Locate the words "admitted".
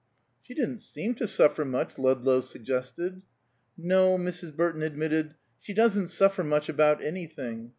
4.81-5.35